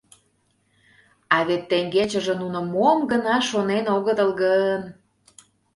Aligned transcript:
А 1.35 1.37
вет 1.47 1.63
теҥгечыже 1.69 2.33
нуно 2.41 2.59
мом 2.73 2.99
гына 3.11 3.35
шонен 3.49 3.85
огытыл 3.95 4.29
гын! 4.41 4.81